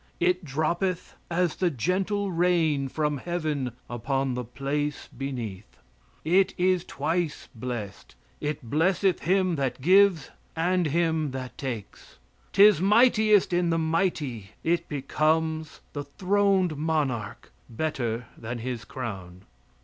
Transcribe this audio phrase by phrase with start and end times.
[0.19, 5.77] It droppeth as the gentle rain from heaven Upon the place beneath.
[6.25, 12.17] It is twice blessed: It blesseth him that gives and him that takes;
[12.51, 19.43] 'Tis mightiest in the mighty; It becomes the throned monarch better this his crown.